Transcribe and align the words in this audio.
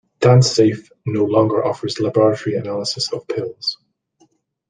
DanceSafe 0.19 0.89
no 1.05 1.25
longer 1.25 1.63
offers 1.63 1.99
laboratory 1.99 2.55
analysis 2.55 3.11
of 3.13 3.27
pills. 3.27 3.77